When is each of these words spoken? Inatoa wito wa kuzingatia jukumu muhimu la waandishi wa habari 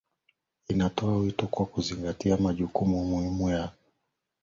Inatoa 0.67 1.17
wito 1.17 1.49
wa 1.51 1.65
kuzingatia 1.65 2.37
jukumu 2.37 3.05
muhimu 3.05 3.49
la 3.49 3.55
waandishi 3.55 3.55
wa 3.57 3.57
habari 3.57 3.77